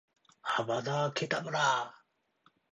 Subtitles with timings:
[0.57, 2.01] アバダ・ケタブラぁ！！！